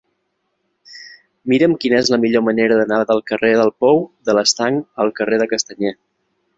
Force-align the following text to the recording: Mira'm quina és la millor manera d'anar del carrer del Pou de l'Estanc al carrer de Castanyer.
Mira'm 1.53 1.75
quina 1.83 1.99
és 2.05 2.09
la 2.15 2.19
millor 2.25 2.45
manera 2.47 2.81
d'anar 2.81 2.99
del 3.13 3.23
carrer 3.33 3.55
del 3.63 3.73
Pou 3.85 4.05
de 4.31 4.39
l'Estanc 4.41 5.03
al 5.07 5.17
carrer 5.23 5.45
de 5.45 5.53
Castanyer. 5.57 5.99